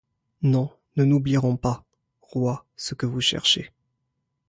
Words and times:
Non, 0.41 0.71
nous 0.95 1.05
n'oublierons 1.05 1.57
pas! 1.57 1.85
Rois, 2.21 2.65
ce 2.75 2.95
que 2.95 3.05
vous 3.05 3.21
cherchez 3.21 3.71